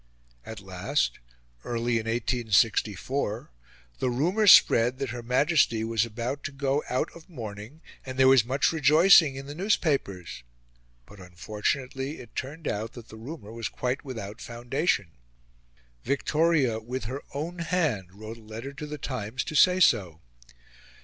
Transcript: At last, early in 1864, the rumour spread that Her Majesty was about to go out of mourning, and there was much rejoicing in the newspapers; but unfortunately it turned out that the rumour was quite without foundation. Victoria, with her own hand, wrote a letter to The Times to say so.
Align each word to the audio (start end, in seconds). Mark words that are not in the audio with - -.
At 0.43 0.61
last, 0.61 1.19
early 1.63 1.99
in 1.99 2.07
1864, 2.07 3.51
the 3.99 4.09
rumour 4.09 4.47
spread 4.47 4.97
that 4.97 5.11
Her 5.11 5.21
Majesty 5.21 5.83
was 5.83 6.07
about 6.07 6.43
to 6.45 6.51
go 6.51 6.81
out 6.89 7.11
of 7.13 7.29
mourning, 7.29 7.81
and 8.03 8.17
there 8.17 8.27
was 8.27 8.43
much 8.43 8.71
rejoicing 8.71 9.35
in 9.35 9.45
the 9.45 9.53
newspapers; 9.53 10.41
but 11.05 11.19
unfortunately 11.19 12.17
it 12.19 12.35
turned 12.35 12.67
out 12.67 12.93
that 12.93 13.09
the 13.09 13.15
rumour 13.15 13.51
was 13.51 13.69
quite 13.69 14.03
without 14.03 14.41
foundation. 14.41 15.11
Victoria, 16.03 16.79
with 16.79 17.03
her 17.03 17.21
own 17.35 17.59
hand, 17.59 18.11
wrote 18.11 18.37
a 18.37 18.41
letter 18.41 18.73
to 18.73 18.87
The 18.87 18.97
Times 18.97 19.43
to 19.43 19.53
say 19.53 19.79
so. 19.79 20.19